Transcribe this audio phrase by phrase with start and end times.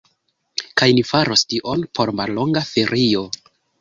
[0.81, 3.23] Kaj ni faros tion por mallonga ferio.